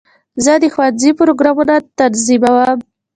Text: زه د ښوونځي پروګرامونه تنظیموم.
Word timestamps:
زه 0.43 0.53
د 0.61 0.65
ښوونځي 0.73 1.11
پروګرامونه 1.19 1.75
تنظیموم. 1.97 2.77